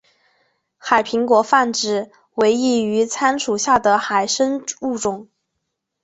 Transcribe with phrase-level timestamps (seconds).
[0.79, 5.29] 海苹果泛指伪翼手参属下的海参物种。